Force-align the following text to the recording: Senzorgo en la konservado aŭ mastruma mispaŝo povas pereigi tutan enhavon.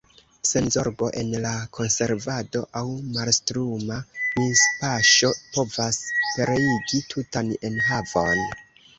Senzorgo 0.49 1.07
en 1.23 1.27
la 1.41 1.49
konservado 1.77 2.61
aŭ 2.79 2.81
mastruma 3.17 3.97
mispaŝo 4.39 5.29
povas 5.57 5.99
pereigi 6.29 7.03
tutan 7.13 7.53
enhavon. 7.71 8.43